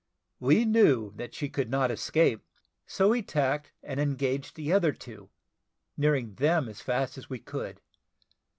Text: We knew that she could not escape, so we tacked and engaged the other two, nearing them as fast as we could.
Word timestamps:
We 0.39 0.65
knew 0.65 1.13
that 1.17 1.35
she 1.35 1.47
could 1.47 1.69
not 1.69 1.91
escape, 1.91 2.43
so 2.87 3.09
we 3.09 3.21
tacked 3.21 3.71
and 3.83 3.99
engaged 3.99 4.55
the 4.55 4.73
other 4.73 4.93
two, 4.93 5.29
nearing 5.95 6.33
them 6.33 6.67
as 6.67 6.81
fast 6.81 7.19
as 7.19 7.29
we 7.29 7.37
could. 7.37 7.81